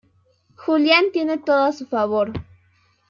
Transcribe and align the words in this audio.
Julián 0.55 1.11
tiene 1.13 1.37
todo 1.37 1.65
a 1.65 1.73
su 1.73 1.85
favor. 1.85 2.33